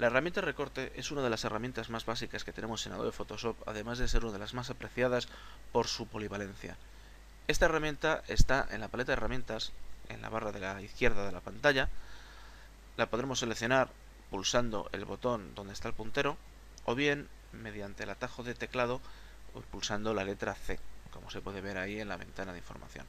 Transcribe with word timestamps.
La 0.00 0.06
herramienta 0.06 0.40
recorte 0.40 0.94
es 0.96 1.10
una 1.10 1.20
de 1.20 1.28
las 1.28 1.44
herramientas 1.44 1.90
más 1.90 2.06
básicas 2.06 2.42
que 2.42 2.54
tenemos 2.54 2.86
en 2.86 2.94
Adobe 2.94 3.12
Photoshop, 3.12 3.68
además 3.68 3.98
de 3.98 4.08
ser 4.08 4.24
una 4.24 4.32
de 4.32 4.38
las 4.38 4.54
más 4.54 4.70
apreciadas 4.70 5.28
por 5.72 5.88
su 5.88 6.06
polivalencia. 6.06 6.78
Esta 7.48 7.66
herramienta 7.66 8.22
está 8.26 8.66
en 8.70 8.80
la 8.80 8.88
paleta 8.88 9.12
de 9.12 9.18
herramientas, 9.18 9.72
en 10.08 10.22
la 10.22 10.30
barra 10.30 10.52
de 10.52 10.60
la 10.60 10.80
izquierda 10.80 11.26
de 11.26 11.32
la 11.32 11.42
pantalla. 11.42 11.90
La 12.96 13.10
podremos 13.10 13.40
seleccionar 13.40 13.90
pulsando 14.30 14.88
el 14.92 15.04
botón 15.04 15.54
donde 15.54 15.74
está 15.74 15.88
el 15.88 15.94
puntero, 15.94 16.38
o 16.86 16.94
bien 16.94 17.28
mediante 17.52 18.04
el 18.04 18.10
atajo 18.10 18.42
de 18.42 18.54
teclado 18.54 19.02
pulsando 19.70 20.14
la 20.14 20.24
letra 20.24 20.54
C, 20.54 20.80
como 21.10 21.30
se 21.30 21.42
puede 21.42 21.60
ver 21.60 21.76
ahí 21.76 22.00
en 22.00 22.08
la 22.08 22.16
ventana 22.16 22.52
de 22.52 22.58
información. 22.60 23.04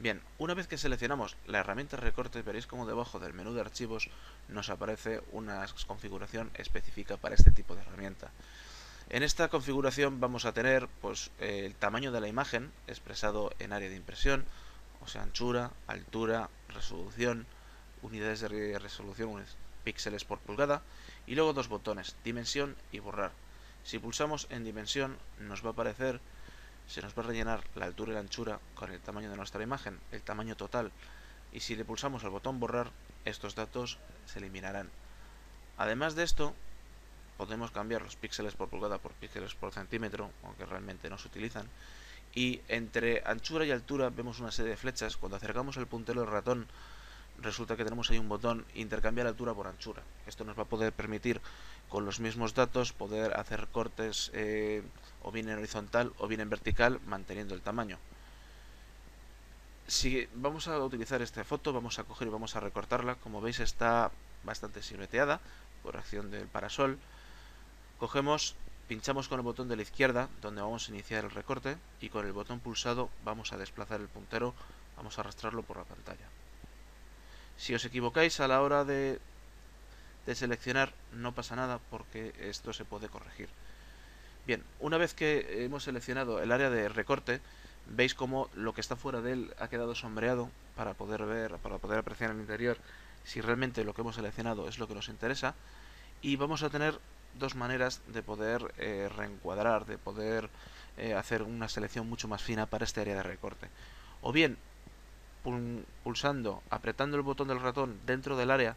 Bien, 0.00 0.22
una 0.38 0.54
vez 0.54 0.66
que 0.66 0.78
seleccionamos 0.78 1.36
la 1.46 1.58
herramienta 1.58 1.98
recorte, 1.98 2.40
veréis 2.40 2.66
como 2.66 2.86
debajo 2.86 3.18
del 3.18 3.34
menú 3.34 3.52
de 3.52 3.60
archivos 3.60 4.08
nos 4.48 4.70
aparece 4.70 5.20
una 5.30 5.66
configuración 5.86 6.50
específica 6.54 7.18
para 7.18 7.34
este 7.34 7.50
tipo 7.50 7.74
de 7.74 7.82
herramienta. 7.82 8.30
En 9.10 9.22
esta 9.22 9.48
configuración 9.48 10.18
vamos 10.18 10.46
a 10.46 10.54
tener 10.54 10.88
pues, 11.02 11.30
el 11.38 11.74
tamaño 11.74 12.12
de 12.12 12.20
la 12.22 12.28
imagen 12.28 12.72
expresado 12.86 13.52
en 13.58 13.74
área 13.74 13.90
de 13.90 13.96
impresión, 13.96 14.46
o 15.02 15.06
sea, 15.06 15.22
anchura, 15.22 15.70
altura, 15.86 16.48
resolución, 16.70 17.44
unidades 18.00 18.40
de 18.40 18.78
resolución, 18.78 19.44
píxeles 19.84 20.24
por 20.24 20.38
pulgada, 20.38 20.80
y 21.26 21.34
luego 21.34 21.52
dos 21.52 21.68
botones, 21.68 22.16
dimensión 22.24 22.74
y 22.90 23.00
borrar. 23.00 23.32
Si 23.84 23.98
pulsamos 23.98 24.46
en 24.48 24.64
dimensión 24.64 25.18
nos 25.40 25.62
va 25.62 25.68
a 25.68 25.72
aparecer 25.72 26.22
se 26.90 27.02
nos 27.02 27.16
va 27.16 27.22
a 27.22 27.26
rellenar 27.26 27.62
la 27.76 27.84
altura 27.84 28.10
y 28.10 28.14
la 28.14 28.20
anchura 28.20 28.58
con 28.74 28.90
el 28.90 29.00
tamaño 29.00 29.30
de 29.30 29.36
nuestra 29.36 29.62
imagen, 29.62 30.00
el 30.10 30.22
tamaño 30.22 30.56
total, 30.56 30.90
y 31.52 31.60
si 31.60 31.76
le 31.76 31.84
pulsamos 31.84 32.24
el 32.24 32.30
botón 32.30 32.58
borrar, 32.58 32.90
estos 33.24 33.54
datos 33.54 33.98
se 34.26 34.40
eliminarán. 34.40 34.90
Además 35.78 36.16
de 36.16 36.24
esto, 36.24 36.52
podemos 37.36 37.70
cambiar 37.70 38.02
los 38.02 38.16
píxeles 38.16 38.54
por 38.54 38.68
pulgada 38.68 38.98
por 38.98 39.12
píxeles 39.12 39.54
por 39.54 39.72
centímetro, 39.72 40.32
aunque 40.42 40.66
realmente 40.66 41.08
no 41.08 41.16
se 41.16 41.28
utilizan, 41.28 41.68
y 42.34 42.60
entre 42.66 43.22
anchura 43.24 43.64
y 43.64 43.70
altura 43.70 44.10
vemos 44.10 44.40
una 44.40 44.50
serie 44.50 44.72
de 44.72 44.76
flechas. 44.76 45.16
Cuando 45.16 45.36
acercamos 45.36 45.76
el 45.76 45.86
puntero 45.86 46.22
del 46.22 46.30
ratón, 46.30 46.66
resulta 47.42 47.76
que 47.76 47.84
tenemos 47.84 48.10
ahí 48.10 48.18
un 48.18 48.28
botón 48.28 48.64
intercambiar 48.74 49.26
altura 49.26 49.54
por 49.54 49.66
anchura. 49.66 50.02
Esto 50.26 50.44
nos 50.44 50.58
va 50.58 50.62
a 50.62 50.66
poder 50.66 50.92
permitir 50.92 51.40
con 51.88 52.04
los 52.04 52.20
mismos 52.20 52.54
datos 52.54 52.92
poder 52.92 53.34
hacer 53.34 53.66
cortes 53.68 54.30
eh, 54.34 54.82
o 55.22 55.30
bien 55.32 55.48
en 55.48 55.58
horizontal 55.58 56.12
o 56.18 56.28
bien 56.28 56.40
en 56.40 56.50
vertical 56.50 57.00
manteniendo 57.06 57.54
el 57.54 57.62
tamaño. 57.62 57.98
Si 59.86 60.28
vamos 60.34 60.68
a 60.68 60.78
utilizar 60.78 61.20
esta 61.20 61.42
foto, 61.42 61.72
vamos 61.72 61.98
a 61.98 62.04
coger 62.04 62.28
y 62.28 62.30
vamos 62.30 62.54
a 62.54 62.60
recortarla. 62.60 63.16
Como 63.16 63.40
veis 63.40 63.58
está 63.58 64.12
bastante 64.44 64.82
silueteada 64.82 65.40
por 65.82 65.96
acción 65.96 66.30
del 66.30 66.46
parasol. 66.46 66.98
Cogemos, 67.98 68.54
pinchamos 68.86 69.28
con 69.28 69.40
el 69.40 69.44
botón 69.44 69.68
de 69.68 69.76
la 69.76 69.82
izquierda 69.82 70.28
donde 70.40 70.62
vamos 70.62 70.88
a 70.88 70.92
iniciar 70.92 71.24
el 71.24 71.30
recorte 71.30 71.76
y 72.00 72.08
con 72.08 72.24
el 72.24 72.32
botón 72.32 72.60
pulsado 72.60 73.10
vamos 73.24 73.52
a 73.52 73.58
desplazar 73.58 74.00
el 74.00 74.08
puntero, 74.08 74.54
vamos 74.96 75.18
a 75.18 75.22
arrastrarlo 75.22 75.62
por 75.62 75.78
la 75.78 75.84
pantalla. 75.84 76.39
Si 77.60 77.74
os 77.76 77.84
equivocáis 77.84 78.40
a 78.40 78.48
la 78.48 78.64
hora 78.64 78.88
de 78.88 79.20
seleccionar 80.32 80.94
no 81.12 81.34
pasa 81.36 81.60
nada 81.60 81.76
porque 81.92 82.32
esto 82.40 82.72
se 82.72 82.86
puede 82.88 83.12
corregir. 83.12 83.50
Bien, 84.46 84.64
una 84.80 84.96
vez 84.96 85.12
que 85.12 85.62
hemos 85.64 85.84
seleccionado 85.84 86.40
el 86.40 86.52
área 86.52 86.70
de 86.70 86.88
recorte, 86.88 87.42
veis 87.84 88.14
como 88.14 88.48
lo 88.54 88.72
que 88.72 88.80
está 88.80 88.96
fuera 88.96 89.20
de 89.20 89.32
él 89.32 89.54
ha 89.58 89.68
quedado 89.68 89.94
sombreado 89.94 90.48
para 90.74 90.94
poder 90.94 91.26
ver, 91.26 91.58
para 91.58 91.76
poder 91.76 91.98
apreciar 91.98 92.30
el 92.30 92.40
interior 92.40 92.78
si 93.24 93.42
realmente 93.42 93.84
lo 93.84 93.92
que 93.92 94.00
hemos 94.00 94.16
seleccionado 94.16 94.66
es 94.66 94.78
lo 94.78 94.88
que 94.88 94.94
nos 94.94 95.10
interesa 95.10 95.54
y 96.22 96.36
vamos 96.36 96.62
a 96.62 96.70
tener 96.70 96.98
dos 97.38 97.56
maneras 97.56 98.00
de 98.06 98.22
poder 98.22 98.72
eh, 98.78 99.10
reencuadrar, 99.14 99.84
de 99.84 99.98
poder 99.98 100.48
eh, 100.96 101.12
hacer 101.12 101.42
una 101.42 101.68
selección 101.68 102.08
mucho 102.08 102.26
más 102.26 102.42
fina 102.42 102.64
para 102.64 102.84
este 102.84 103.02
área 103.02 103.16
de 103.16 103.22
recorte. 103.22 103.68
O 104.22 104.32
bien 104.32 104.56
pulsando, 105.42 106.62
apretando 106.70 107.16
el 107.16 107.22
botón 107.22 107.48
del 107.48 107.60
ratón 107.60 107.98
dentro 108.04 108.36
del 108.36 108.50
área 108.50 108.76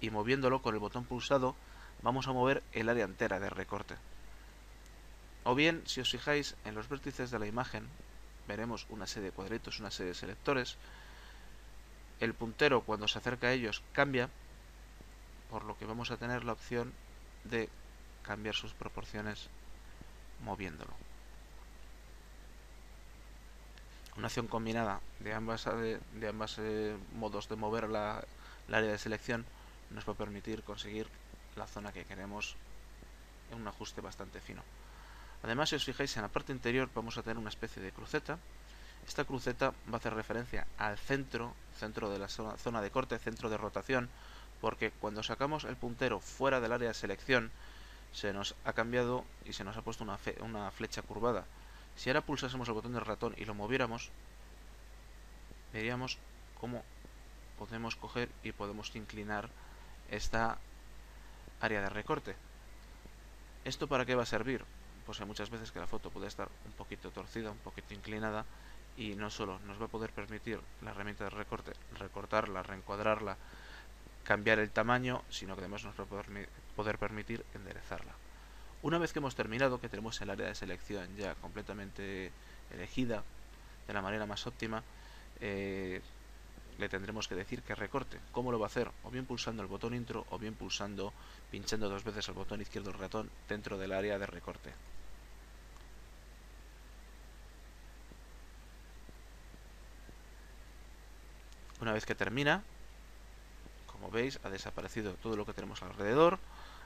y 0.00 0.10
moviéndolo 0.10 0.60
con 0.60 0.74
el 0.74 0.80
botón 0.80 1.04
pulsado 1.04 1.54
vamos 2.02 2.28
a 2.28 2.32
mover 2.32 2.62
el 2.72 2.88
área 2.88 3.04
entera 3.04 3.40
de 3.40 3.48
recorte. 3.48 3.94
O 5.44 5.54
bien, 5.54 5.82
si 5.86 6.00
os 6.00 6.10
fijáis 6.10 6.54
en 6.64 6.74
los 6.74 6.88
vértices 6.88 7.30
de 7.30 7.38
la 7.38 7.46
imagen, 7.46 7.88
veremos 8.46 8.86
una 8.90 9.06
serie 9.06 9.30
de 9.30 9.34
cuadritos, 9.34 9.80
una 9.80 9.90
serie 9.90 10.12
de 10.12 10.18
selectores. 10.18 10.76
El 12.20 12.34
puntero 12.34 12.82
cuando 12.82 13.08
se 13.08 13.18
acerca 13.18 13.48
a 13.48 13.52
ellos 13.52 13.82
cambia, 13.92 14.28
por 15.50 15.64
lo 15.64 15.76
que 15.78 15.86
vamos 15.86 16.10
a 16.10 16.16
tener 16.16 16.44
la 16.44 16.52
opción 16.52 16.92
de 17.44 17.68
cambiar 18.22 18.54
sus 18.54 18.72
proporciones 18.72 19.48
moviéndolo. 20.44 21.01
Una 24.16 24.26
acción 24.26 24.46
combinada 24.46 25.00
de 25.20 25.32
ambas, 25.32 25.64
de, 25.64 26.28
ambas 26.28 26.56
eh, 26.58 26.96
modos 27.14 27.48
de 27.48 27.56
mover 27.56 27.88
la, 27.88 28.22
área 28.68 28.90
de 28.90 28.98
selección 28.98 29.44
nos 29.90 30.06
va 30.06 30.12
a 30.12 30.16
permitir 30.16 30.62
conseguir 30.62 31.08
la 31.56 31.66
zona 31.66 31.92
que 31.92 32.04
queremos 32.04 32.56
en 33.50 33.60
un 33.60 33.68
ajuste 33.68 34.00
bastante 34.00 34.40
fino. 34.40 34.62
Además, 35.42 35.70
si 35.70 35.76
os 35.76 35.84
fijáis 35.84 36.16
en 36.16 36.22
la 36.22 36.28
parte 36.28 36.52
interior 36.52 36.90
vamos 36.94 37.16
a 37.16 37.22
tener 37.22 37.38
una 37.38 37.48
especie 37.48 37.82
de 37.82 37.92
cruceta. 37.92 38.38
Esta 39.06 39.24
cruceta 39.24 39.70
va 39.88 39.94
a 39.94 39.96
hacer 39.96 40.14
referencia 40.14 40.66
al 40.78 40.96
centro, 40.96 41.54
centro 41.78 42.08
de 42.10 42.18
la 42.18 42.28
zona, 42.28 42.80
de 42.80 42.90
corte, 42.90 43.18
centro 43.18 43.50
de 43.50 43.56
rotación, 43.56 44.08
porque 44.60 44.92
cuando 44.92 45.22
sacamos 45.22 45.64
el 45.64 45.76
puntero 45.76 46.20
fuera 46.20 46.60
del 46.60 46.72
área 46.72 46.88
de 46.88 46.94
selección, 46.94 47.50
se 48.12 48.32
nos 48.32 48.54
ha 48.64 48.74
cambiado 48.74 49.24
y 49.44 49.54
se 49.54 49.64
nos 49.64 49.76
ha 49.76 49.82
puesto 49.82 50.04
una, 50.04 50.18
una 50.40 50.70
flecha 50.70 51.02
curvada. 51.02 51.44
Si 51.96 52.10
ahora 52.10 52.22
pulsásemos 52.22 52.68
el 52.68 52.74
botón 52.74 52.92
del 52.92 53.04
ratón 53.04 53.34
y 53.36 53.44
lo 53.44 53.54
moviéramos, 53.54 54.10
veríamos 55.72 56.18
cómo 56.60 56.82
podemos 57.58 57.96
coger 57.96 58.28
y 58.42 58.52
podemos 58.52 58.94
inclinar 58.96 59.48
esta 60.10 60.58
área 61.60 61.80
de 61.80 61.88
recorte. 61.88 62.34
¿Esto 63.64 63.86
para 63.86 64.04
qué 64.04 64.14
va 64.14 64.24
a 64.24 64.26
servir? 64.26 64.64
Pues 65.06 65.20
hay 65.20 65.26
muchas 65.26 65.50
veces 65.50 65.70
que 65.70 65.78
la 65.80 65.86
foto 65.86 66.10
puede 66.10 66.26
estar 66.26 66.48
un 66.64 66.72
poquito 66.72 67.10
torcida, 67.10 67.50
un 67.50 67.58
poquito 67.58 67.94
inclinada 67.94 68.44
y 68.96 69.14
no 69.14 69.30
solo 69.30 69.58
nos 69.60 69.80
va 69.80 69.86
a 69.86 69.88
poder 69.88 70.10
permitir 70.10 70.60
la 70.82 70.90
herramienta 70.90 71.24
de 71.24 71.30
recorte 71.30 71.72
recortarla, 71.98 72.62
reencuadrarla, 72.62 73.36
cambiar 74.24 74.58
el 74.58 74.70
tamaño, 74.70 75.22
sino 75.30 75.54
que 75.54 75.60
además 75.60 75.84
nos 75.84 75.98
va 75.98 76.04
a 76.04 76.06
poder, 76.06 76.48
poder 76.76 76.98
permitir 76.98 77.44
enderezarla. 77.54 78.12
Una 78.82 78.98
vez 78.98 79.12
que 79.12 79.20
hemos 79.20 79.36
terminado, 79.36 79.80
que 79.80 79.88
tenemos 79.88 80.20
el 80.20 80.30
área 80.30 80.48
de 80.48 80.54
selección 80.56 81.16
ya 81.16 81.36
completamente 81.36 82.32
elegida 82.74 83.22
de 83.86 83.94
la 83.94 84.02
manera 84.02 84.26
más 84.26 84.44
óptima, 84.46 84.82
eh, 85.40 86.00
le 86.78 86.88
tendremos 86.88 87.28
que 87.28 87.36
decir 87.36 87.62
que 87.62 87.76
recorte. 87.76 88.18
¿Cómo 88.32 88.50
lo 88.50 88.58
va 88.58 88.66
a 88.66 88.68
hacer? 88.68 88.90
O 89.04 89.10
bien 89.10 89.24
pulsando 89.24 89.62
el 89.62 89.68
botón 89.68 89.94
intro 89.94 90.26
o 90.30 90.38
bien 90.38 90.54
pulsando, 90.54 91.12
pinchando 91.50 91.88
dos 91.88 92.02
veces 92.02 92.26
el 92.28 92.34
botón 92.34 92.60
izquierdo 92.60 92.90
del 92.90 92.98
ratón 92.98 93.30
dentro 93.48 93.78
del 93.78 93.92
área 93.92 94.18
de 94.18 94.26
recorte. 94.26 94.72
Una 101.80 101.92
vez 101.92 102.04
que 102.04 102.16
termina, 102.16 102.62
como 103.86 104.10
veis, 104.10 104.40
ha 104.42 104.50
desaparecido 104.50 105.14
todo 105.14 105.36
lo 105.36 105.46
que 105.46 105.52
tenemos 105.52 105.82
alrededor, 105.82 106.38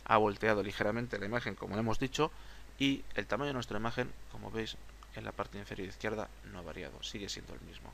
ha 0.07 0.17
volteado 0.17 0.63
ligeramente 0.63 1.19
la 1.19 1.27
imagen, 1.27 1.55
como 1.55 1.77
hemos 1.77 1.99
dicho, 1.99 2.31
y 2.79 3.05
el 3.15 3.27
tamaño 3.27 3.49
de 3.49 3.55
nuestra 3.55 3.79
imagen, 3.79 4.13
como 4.31 4.51
veis, 4.51 4.77
en 5.15 5.25
la 5.25 5.33
parte 5.33 5.59
inferior 5.59 5.89
izquierda 5.89 6.29
no 6.53 6.59
ha 6.59 6.63
variado, 6.63 7.03
sigue 7.03 7.29
siendo 7.29 7.55
el 7.55 7.61
mismo. 7.63 7.93